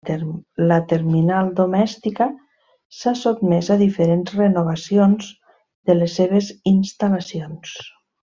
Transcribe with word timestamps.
La 0.69 0.77
terminal 0.91 1.49
Domèstica 1.59 2.27
s'ha 3.01 3.13
sotmès 3.19 3.69
a 3.75 3.77
diferents 3.83 4.33
renovacions 4.39 5.29
de 5.91 5.99
les 5.99 6.17
seves 6.23 6.51
instal·lacions. 6.75 7.77